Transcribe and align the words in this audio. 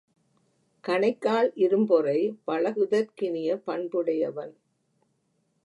கணைக்கால் 0.83 1.49
இரும்பொறை 1.55 2.17
பழகுதற்கினிய 2.47 3.55
பண்புடையவன். 3.67 4.53